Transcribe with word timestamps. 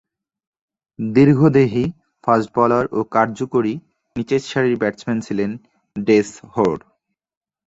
দীর্ঘদেহী 0.99 1.85
fast 2.23 2.49
bowler 2.55 2.85
ও 2.91 2.99
কার্যকরী 3.15 3.73
নিচেরসারির 4.15 4.79
ব্যাটসম্যান 4.81 5.19
ছিলেন 5.27 5.51
ডেস 5.95 6.29
হোর। 6.53 6.77